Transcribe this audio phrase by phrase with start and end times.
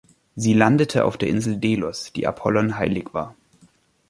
[0.35, 3.35] Sie landete auf der Insel Delos, die Apollon heilig war.